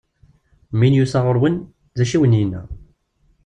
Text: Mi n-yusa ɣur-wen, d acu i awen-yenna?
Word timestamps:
Mi 0.77 0.87
n-yusa 0.89 1.19
ɣur-wen, 1.25 1.55
d 1.97 1.99
acu 2.03 2.13
i 2.13 2.17
awen-yenna? 2.17 2.61